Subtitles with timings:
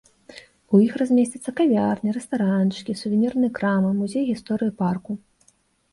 [0.75, 5.11] У іх размесцяцца кавярні, рэстаранчыкі, сувенірныя крамы, музей гісторыі парку.